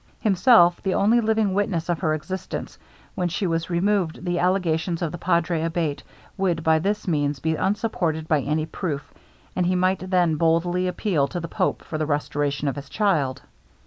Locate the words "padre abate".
5.19-6.01